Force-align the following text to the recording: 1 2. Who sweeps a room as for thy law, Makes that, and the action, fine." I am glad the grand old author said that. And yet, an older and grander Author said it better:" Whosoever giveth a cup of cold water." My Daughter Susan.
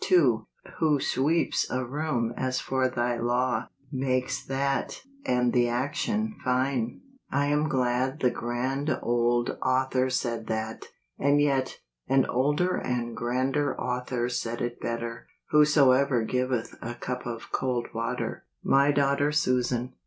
1 0.01 0.07
2. 0.07 0.47
Who 0.79 0.99
sweeps 0.99 1.69
a 1.69 1.85
room 1.85 2.33
as 2.35 2.59
for 2.59 2.89
thy 2.89 3.19
law, 3.19 3.67
Makes 3.91 4.43
that, 4.47 5.03
and 5.27 5.53
the 5.53 5.69
action, 5.69 6.37
fine." 6.43 7.01
I 7.29 7.45
am 7.49 7.69
glad 7.69 8.19
the 8.19 8.31
grand 8.31 8.97
old 9.03 9.59
author 9.61 10.09
said 10.09 10.47
that. 10.47 10.87
And 11.19 11.39
yet, 11.39 11.77
an 12.07 12.25
older 12.25 12.77
and 12.77 13.15
grander 13.15 13.79
Author 13.79 14.27
said 14.27 14.59
it 14.59 14.81
better:" 14.81 15.27
Whosoever 15.51 16.23
giveth 16.23 16.73
a 16.81 16.95
cup 16.95 17.27
of 17.27 17.51
cold 17.51 17.89
water." 17.93 18.45
My 18.63 18.91
Daughter 18.91 19.31
Susan. 19.31 19.93